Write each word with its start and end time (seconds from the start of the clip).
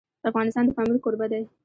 افغانستان 0.29 0.63
د 0.65 0.69
پامیر 0.77 0.97
کوربه 1.03 1.27
دی. 1.31 1.43